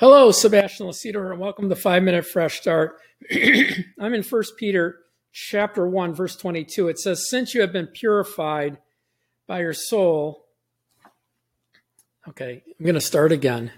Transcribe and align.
Hello, 0.00 0.32
Sebastian 0.32 0.86
Lacido, 0.86 1.30
and 1.30 1.38
welcome 1.38 1.68
to 1.68 1.76
Five 1.76 2.02
Minute 2.02 2.26
Fresh 2.26 2.60
Start. 2.60 2.98
I'm 4.00 4.12
in 4.12 4.24
First 4.24 4.56
Peter 4.56 4.98
chapter 5.30 5.86
1, 5.86 6.16
verse 6.16 6.34
22. 6.34 6.88
It 6.88 6.98
says, 6.98 7.30
Since 7.30 7.54
you 7.54 7.60
have 7.60 7.72
been 7.72 7.86
purified 7.86 8.78
by 9.46 9.60
your 9.60 9.72
soul. 9.72 10.46
Okay, 12.28 12.64
I'm 12.66 12.84
going 12.84 12.96
to 12.96 13.00
start 13.00 13.30
again. 13.30 13.70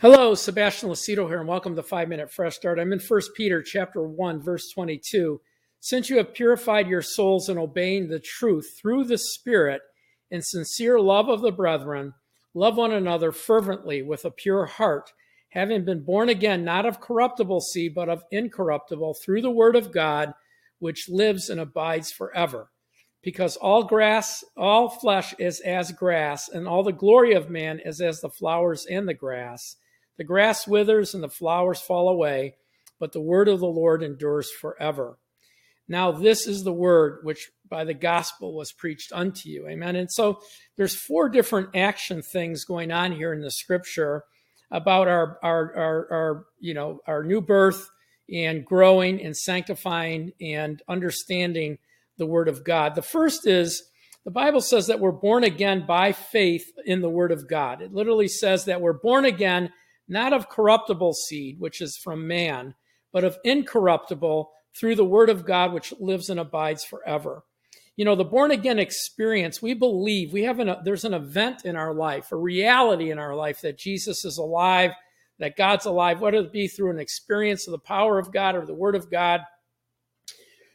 Hello, 0.00 0.34
Sebastian 0.34 0.88
Lacido 0.88 1.28
here, 1.28 1.40
and 1.40 1.48
welcome 1.48 1.76
to 1.76 1.82
Five 1.82 2.08
Minute 2.08 2.32
Fresh 2.32 2.56
Start. 2.56 2.78
I'm 2.78 2.94
in 2.94 2.98
First 2.98 3.32
Peter 3.36 3.62
chapter 3.62 4.02
1, 4.02 4.40
verse 4.40 4.70
22. 4.72 5.42
Since 5.78 6.08
you 6.08 6.16
have 6.16 6.32
purified 6.32 6.88
your 6.88 7.02
souls 7.02 7.50
in 7.50 7.58
obeying 7.58 8.08
the 8.08 8.18
truth 8.18 8.78
through 8.80 9.04
the 9.04 9.18
Spirit 9.18 9.82
in 10.30 10.40
sincere 10.40 10.98
love 10.98 11.28
of 11.28 11.42
the 11.42 11.52
brethren, 11.52 12.14
Love 12.54 12.76
one 12.76 12.92
another 12.92 13.32
fervently 13.32 14.02
with 14.02 14.24
a 14.24 14.30
pure 14.30 14.66
heart, 14.66 15.12
having 15.50 15.84
been 15.84 16.02
born 16.04 16.28
again, 16.28 16.64
not 16.64 16.84
of 16.84 17.00
corruptible 17.00 17.60
seed, 17.60 17.94
but 17.94 18.08
of 18.08 18.24
incorruptible, 18.30 19.14
through 19.14 19.40
the 19.40 19.50
word 19.50 19.74
of 19.76 19.92
God, 19.92 20.34
which 20.78 21.08
lives 21.08 21.48
and 21.48 21.60
abides 21.60 22.12
forever. 22.12 22.70
Because 23.22 23.56
all 23.56 23.84
grass, 23.84 24.42
all 24.56 24.88
flesh 24.88 25.34
is 25.38 25.60
as 25.60 25.92
grass, 25.92 26.48
and 26.48 26.66
all 26.66 26.82
the 26.82 26.92
glory 26.92 27.34
of 27.34 27.48
man 27.48 27.80
is 27.84 28.00
as 28.00 28.20
the 28.20 28.28
flowers 28.28 28.84
and 28.86 29.08
the 29.08 29.14
grass. 29.14 29.76
The 30.18 30.24
grass 30.24 30.66
withers 30.66 31.14
and 31.14 31.22
the 31.22 31.28
flowers 31.28 31.80
fall 31.80 32.08
away, 32.08 32.56
but 32.98 33.12
the 33.12 33.20
word 33.20 33.48
of 33.48 33.60
the 33.60 33.66
Lord 33.66 34.02
endures 34.02 34.50
forever. 34.50 35.18
Now, 35.92 36.10
this 36.10 36.46
is 36.46 36.64
the 36.64 36.72
word 36.72 37.18
which 37.22 37.50
by 37.68 37.84
the 37.84 37.92
gospel 37.92 38.54
was 38.54 38.72
preached 38.72 39.12
unto 39.12 39.50
you. 39.50 39.68
Amen. 39.68 39.94
And 39.94 40.10
so 40.10 40.40
there's 40.78 40.94
four 40.94 41.28
different 41.28 41.76
action 41.76 42.22
things 42.22 42.64
going 42.64 42.90
on 42.90 43.12
here 43.12 43.34
in 43.34 43.42
the 43.42 43.50
scripture 43.50 44.24
about 44.70 45.06
our, 45.06 45.38
our, 45.42 45.76
our, 45.76 46.12
our 46.12 46.44
you 46.58 46.72
know, 46.72 47.00
our 47.06 47.22
new 47.22 47.42
birth 47.42 47.90
and 48.32 48.64
growing 48.64 49.22
and 49.22 49.36
sanctifying 49.36 50.32
and 50.40 50.80
understanding 50.88 51.76
the 52.16 52.24
word 52.24 52.48
of 52.48 52.64
God. 52.64 52.94
The 52.94 53.02
first 53.02 53.46
is 53.46 53.82
the 54.24 54.30
Bible 54.30 54.62
says 54.62 54.86
that 54.86 54.98
we're 54.98 55.12
born 55.12 55.44
again 55.44 55.84
by 55.86 56.12
faith 56.12 56.72
in 56.86 57.02
the 57.02 57.10
word 57.10 57.32
of 57.32 57.46
God. 57.46 57.82
It 57.82 57.92
literally 57.92 58.28
says 58.28 58.64
that 58.64 58.80
we're 58.80 58.94
born 58.94 59.26
again 59.26 59.70
not 60.08 60.32
of 60.32 60.48
corruptible 60.48 61.12
seed, 61.12 61.60
which 61.60 61.82
is 61.82 61.98
from 62.02 62.26
man, 62.26 62.76
but 63.12 63.24
of 63.24 63.36
incorruptible 63.44 64.52
through 64.78 64.96
the 64.96 65.04
word 65.04 65.30
of 65.30 65.44
God, 65.44 65.72
which 65.72 65.92
lives 66.00 66.30
and 66.30 66.40
abides 66.40 66.84
forever. 66.84 67.44
You 67.96 68.06
know, 68.06 68.14
the 68.14 68.24
born 68.24 68.50
again 68.50 68.78
experience, 68.78 69.60
we 69.60 69.74
believe 69.74 70.32
we 70.32 70.44
have 70.44 70.58
an, 70.58 70.76
there's 70.84 71.04
an 71.04 71.12
event 71.12 71.64
in 71.64 71.76
our 71.76 71.92
life, 71.92 72.32
a 72.32 72.36
reality 72.36 73.10
in 73.10 73.18
our 73.18 73.34
life 73.34 73.60
that 73.60 73.78
Jesus 73.78 74.24
is 74.24 74.38
alive, 74.38 74.92
that 75.38 75.56
God's 75.56 75.84
alive, 75.84 76.20
whether 76.20 76.38
it 76.38 76.52
be 76.52 76.68
through 76.68 76.90
an 76.90 76.98
experience 76.98 77.66
of 77.66 77.72
the 77.72 77.78
power 77.78 78.18
of 78.18 78.32
God 78.32 78.54
or 78.54 78.64
the 78.64 78.74
word 78.74 78.94
of 78.94 79.10
God. 79.10 79.42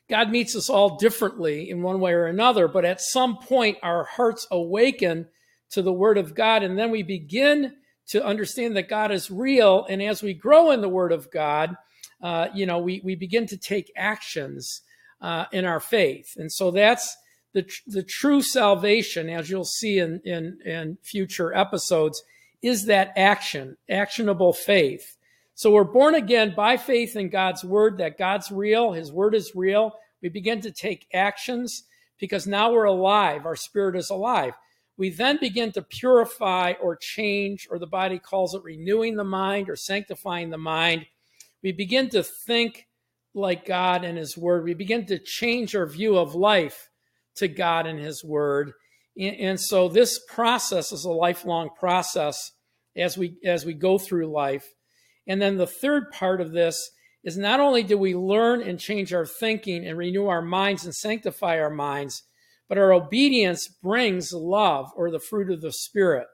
God 0.09 0.29
meets 0.29 0.55
us 0.55 0.69
all 0.69 0.97
differently 0.97 1.69
in 1.69 1.81
one 1.81 1.99
way 1.99 2.13
or 2.13 2.27
another, 2.27 2.67
but 2.67 2.85
at 2.85 3.01
some 3.01 3.37
point 3.37 3.77
our 3.81 4.03
hearts 4.03 4.47
awaken 4.51 5.27
to 5.71 5.81
the 5.81 5.91
word 5.91 6.17
of 6.17 6.35
God, 6.35 6.63
and 6.63 6.77
then 6.77 6.91
we 6.91 7.03
begin 7.03 7.73
to 8.09 8.23
understand 8.23 8.77
that 8.77 8.87
God 8.87 9.11
is 9.11 9.29
real. 9.29 9.85
And 9.89 10.01
as 10.01 10.23
we 10.23 10.33
grow 10.33 10.71
in 10.71 10.81
the 10.81 10.87
word 10.87 11.11
of 11.11 11.29
God, 11.29 11.75
uh, 12.21 12.47
you 12.53 12.65
know, 12.65 12.79
we, 12.79 13.01
we 13.03 13.15
begin 13.15 13.45
to 13.47 13.57
take 13.57 13.91
actions 13.95 14.81
uh, 15.21 15.45
in 15.51 15.65
our 15.65 15.79
faith. 15.79 16.33
And 16.37 16.51
so 16.51 16.71
that's 16.71 17.15
the, 17.53 17.69
the 17.87 18.03
true 18.03 18.41
salvation, 18.41 19.29
as 19.29 19.49
you'll 19.49 19.65
see 19.65 19.99
in, 19.99 20.21
in, 20.25 20.59
in 20.65 20.97
future 21.03 21.53
episodes, 21.53 22.21
is 22.61 22.85
that 22.85 23.13
action, 23.15 23.77
actionable 23.89 24.53
faith. 24.53 25.17
So 25.55 25.71
we're 25.71 25.83
born 25.83 26.13
again 26.13 26.53
by 26.55 26.77
faith 26.77 27.15
in 27.15 27.29
God's 27.29 27.63
word, 27.63 27.97
that 27.97 28.17
God's 28.17 28.51
real, 28.51 28.93
his 28.93 29.11
word 29.11 29.33
is 29.33 29.53
real. 29.55 29.93
We 30.21 30.29
begin 30.29 30.61
to 30.61 30.71
take 30.71 31.07
actions 31.13 31.83
because 32.19 32.47
now 32.47 32.71
we're 32.71 32.85
alive, 32.85 33.45
our 33.45 33.55
spirit 33.55 33.95
is 33.95 34.09
alive. 34.09 34.53
We 34.97 35.11
then 35.11 35.37
begin 35.39 35.71
to 35.73 35.83
purify 35.83 36.73
or 36.81 36.95
change, 36.95 37.67
or 37.69 37.77
the 37.77 37.85
body 37.85 38.17
calls 38.17 38.55
it 38.55 38.63
renewing 38.63 39.15
the 39.15 39.23
mind 39.23 39.69
or 39.69 39.75
sanctifying 39.75 40.49
the 40.49 40.57
mind 40.57 41.05
we 41.63 41.71
begin 41.71 42.09
to 42.09 42.23
think 42.23 42.87
like 43.33 43.65
God 43.65 44.03
and 44.03 44.17
His 44.17 44.37
Word. 44.37 44.63
We 44.63 44.73
begin 44.73 45.05
to 45.07 45.19
change 45.19 45.75
our 45.75 45.85
view 45.85 46.17
of 46.17 46.35
life 46.35 46.89
to 47.35 47.47
God 47.47 47.85
and 47.85 47.99
His 47.99 48.23
Word. 48.23 48.73
And 49.19 49.59
so 49.59 49.87
this 49.87 50.19
process 50.29 50.91
is 50.91 51.05
a 51.05 51.11
lifelong 51.11 51.69
process 51.77 52.51
as 52.95 53.17
we 53.17 53.37
as 53.43 53.65
we 53.65 53.73
go 53.73 53.97
through 53.97 54.31
life. 54.31 54.65
And 55.27 55.41
then 55.41 55.57
the 55.57 55.67
third 55.67 56.11
part 56.11 56.39
of 56.39 56.51
this 56.51 56.91
is 57.23 57.37
not 57.37 57.59
only 57.59 57.83
do 57.83 57.97
we 57.97 58.15
learn 58.15 58.61
and 58.61 58.79
change 58.79 59.13
our 59.13 59.25
thinking 59.25 59.85
and 59.85 59.97
renew 59.97 60.27
our 60.27 60.41
minds 60.41 60.85
and 60.85 60.93
sanctify 60.93 61.59
our 61.59 61.69
minds, 61.69 62.23
but 62.69 62.77
our 62.77 62.93
obedience 62.93 63.67
brings 63.67 64.31
love 64.31 64.91
or 64.95 65.11
the 65.11 65.19
fruit 65.19 65.51
of 65.51 65.61
the 65.61 65.71
Spirit 65.71 66.27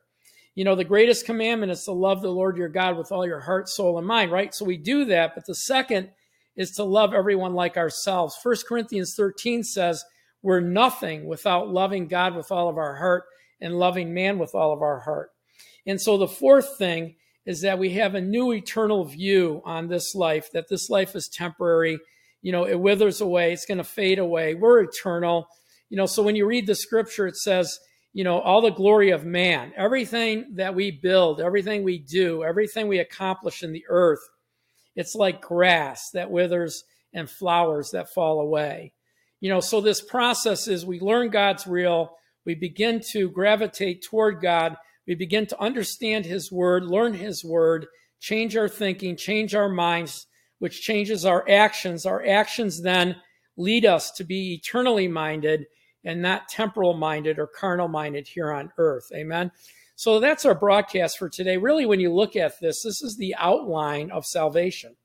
you 0.56 0.64
know, 0.64 0.76
the 0.76 0.84
greatest 0.84 1.26
commandment 1.26 1.72
is 1.72 1.84
to 1.86 1.92
love 1.92 2.22
the 2.22 2.30
Lord 2.30 2.58
your 2.58 2.70
God 2.70 2.98
with 2.98 3.12
all 3.12 3.26
your 3.26 3.40
heart, 3.40 3.68
soul, 3.68 3.98
and 3.98 4.06
mind, 4.06 4.32
right? 4.32 4.54
So 4.54 4.66
we 4.66 4.78
do 4.78 5.06
that. 5.06 5.34
But 5.34 5.46
the 5.48 5.56
second 5.56 6.12
is 6.56 6.72
to 6.72 6.84
love 6.84 7.14
everyone 7.14 7.54
like 7.54 7.76
ourselves. 7.76 8.38
First 8.42 8.68
Corinthians 8.68 9.16
13 9.18 9.64
says, 9.64 10.04
We're 10.44 10.60
nothing 10.60 11.26
without 11.26 11.70
loving 11.70 12.08
God 12.08 12.36
with 12.36 12.52
all 12.52 12.70
of 12.70 12.78
our 12.78 12.98
heart 12.98 13.24
and 13.60 13.80
loving 13.80 14.14
man 14.14 14.38
with 14.38 14.54
all 14.54 14.72
of 14.72 14.82
our 14.82 15.00
heart. 15.00 15.32
And 15.88 16.00
so 16.00 16.18
the 16.18 16.28
fourth 16.28 16.78
thing 16.78 17.16
is 17.46 17.62
that 17.62 17.80
we 17.80 17.92
have 17.92 18.14
a 18.14 18.22
new 18.22 18.54
eternal 18.54 19.06
view 19.06 19.62
on 19.66 19.88
this 19.88 20.14
life, 20.14 20.50
that 20.54 20.70
this 20.70 20.90
life 20.90 21.16
is 21.16 21.28
temporary. 21.28 21.98
You 22.42 22.52
know, 22.52 22.66
it 22.66 22.80
withers 22.80 23.22
away, 23.22 23.54
it's 23.54 23.66
going 23.66 23.80
to 23.80 23.84
fade 23.84 24.20
away. 24.20 24.54
We're 24.54 24.84
eternal. 24.84 25.48
You 25.90 25.98
know, 25.98 26.06
so 26.06 26.22
when 26.24 26.36
you 26.36 26.46
read 26.46 26.68
the 26.68 26.76
scripture, 26.76 27.28
it 27.28 27.38
says, 27.38 27.80
you 28.14 28.24
know, 28.24 28.40
all 28.40 28.62
the 28.62 28.70
glory 28.70 29.10
of 29.10 29.26
man, 29.26 29.74
everything 29.76 30.56
that 30.56 30.76
we 30.76 30.92
build, 30.92 31.42
everything 31.42 31.84
we 31.84 31.98
do, 31.98 32.44
everything 32.44 32.88
we 32.88 33.00
accomplish 33.00 33.64
in 33.64 33.72
the 33.72 33.86
earth, 33.90 34.22
it's 34.96 35.16
like 35.16 35.42
grass 35.42 36.12
that 36.12 36.30
withers 36.30 36.84
and 37.14 37.30
flowers 37.30 37.92
that 37.92 38.14
fall 38.14 38.40
away. 38.40 38.94
You 39.42 39.50
know, 39.50 39.60
so 39.60 39.82
this 39.82 40.00
process 40.00 40.68
is 40.68 40.86
we 40.86 41.00
learn 41.00 41.30
God's 41.30 41.66
real, 41.66 42.16
we 42.46 42.54
begin 42.54 43.02
to 43.12 43.30
gravitate 43.30 44.04
toward 44.04 44.42
God, 44.42 44.78
we 45.08 45.16
begin 45.16 45.48
to 45.48 45.60
understand 45.60 46.26
His 46.26 46.52
word, 46.52 46.86
learn 46.86 47.14
His 47.14 47.44
word, 47.44 47.88
change 48.20 48.56
our 48.56 48.70
thinking, 48.70 49.18
change 49.18 49.56
our 49.56 49.70
minds, 49.70 50.28
which 50.60 50.82
changes 50.82 51.26
our 51.26 51.50
actions. 51.50 52.06
Our 52.06 52.26
actions 52.26 52.82
then 52.82 53.18
lead 53.58 53.86
us 53.86 54.12
to 54.12 54.24
be 54.24 54.54
eternally 54.54 55.08
minded 55.08 55.66
and 56.04 56.22
not 56.22 56.48
temporal 56.50 56.94
minded 56.94 57.40
or 57.40 57.48
carnal 57.48 57.88
minded 57.88 58.28
here 58.28 58.52
on 58.52 58.72
earth. 58.78 59.06
Amen. 59.16 59.52
So 59.96 60.20
that's 60.20 60.46
our 60.46 60.56
broadcast 60.56 61.18
for 61.18 61.30
today. 61.30 61.58
Really, 61.58 61.86
when 61.86 62.00
you 62.00 62.14
look 62.14 62.36
at 62.36 62.60
this, 62.60 62.84
this 62.84 63.02
is 63.02 63.16
the 63.18 63.36
outline 63.38 64.12
of 64.12 64.26
salvation. 64.26 64.96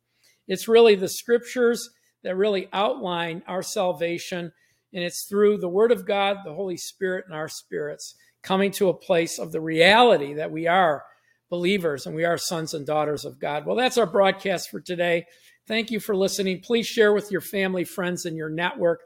It's 0.46 0.66
really 0.66 0.94
the 0.94 1.08
scriptures 1.08 1.90
that 2.24 2.36
really 2.36 2.68
outline 2.72 3.42
our 3.46 3.62
salvation, 3.62 4.52
and 4.92 5.04
it's 5.04 5.26
through 5.28 5.58
the 5.58 5.68
Word 5.68 5.92
of 5.92 6.06
God, 6.06 6.38
the 6.44 6.54
Holy 6.54 6.76
Spirit, 6.76 7.26
and 7.26 7.34
our 7.34 7.48
spirits 7.48 8.14
coming 8.42 8.70
to 8.72 8.88
a 8.88 8.94
place 8.94 9.38
of 9.38 9.52
the 9.52 9.60
reality 9.60 10.34
that 10.34 10.50
we 10.50 10.66
are 10.66 11.04
believers 11.50 12.06
and 12.06 12.14
we 12.14 12.24
are 12.24 12.38
sons 12.38 12.74
and 12.74 12.86
daughters 12.86 13.24
of 13.24 13.38
God. 13.38 13.66
Well, 13.66 13.76
that's 13.76 13.98
our 13.98 14.06
broadcast 14.06 14.70
for 14.70 14.80
today. 14.80 15.26
Thank 15.66 15.90
you 15.90 16.00
for 16.00 16.16
listening. 16.16 16.60
Please 16.60 16.86
share 16.86 17.12
with 17.12 17.30
your 17.30 17.40
family, 17.40 17.84
friends, 17.84 18.24
and 18.24 18.36
your 18.36 18.48
network 18.48 19.00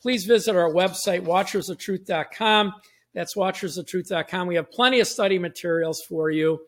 please 0.00 0.24
visit 0.24 0.56
our 0.56 0.70
website, 0.70 1.22
watchersoftruth.com. 1.22 2.72
That's 3.14 3.34
watchersoftruth.com. 3.34 4.46
We 4.46 4.56
have 4.56 4.70
plenty 4.70 5.00
of 5.00 5.06
study 5.06 5.38
materials 5.38 6.02
for 6.02 6.30
you. 6.30 6.60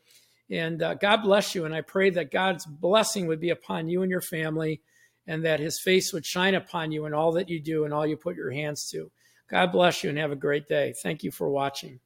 And 0.50 0.83
uh, 0.83 0.94
God 0.94 1.19
bless 1.19 1.55
you. 1.55 1.67
And 1.67 1.75
I 1.75 1.83
pray 1.83 2.11
that 2.11 2.31
God's 2.31 2.65
blessing 2.65 3.26
would 3.26 3.41
be 3.41 3.50
upon 3.50 3.88
you 3.88 4.03
and 4.03 4.11
your 4.11 4.23
family 4.23 4.81
and 5.26 5.44
that 5.44 5.61
his 5.61 5.79
face 5.79 6.12
would 6.12 6.25
shine 6.25 6.55
upon 6.55 6.91
you 6.91 7.05
in 7.05 7.12
all 7.12 7.32
that 7.32 7.50
you 7.50 7.61
do 7.61 7.85
and 7.85 7.93
all 7.93 8.06
you 8.06 8.17
put 8.17 8.35
your 8.35 8.50
hands 8.50 8.88
to. 8.91 9.11
God 9.50 9.73
bless 9.73 10.03
you 10.03 10.11
and 10.11 10.19
have 10.19 10.32
a 10.32 10.37
great 10.37 10.67
day. 10.67 10.94
Thank 11.03 11.23
you 11.23 11.31
for 11.31 11.50
watching. 11.50 12.00